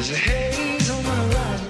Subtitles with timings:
[0.00, 1.69] There's a haze on my horizon.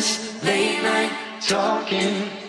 [0.00, 1.12] this late night
[1.42, 2.39] talking.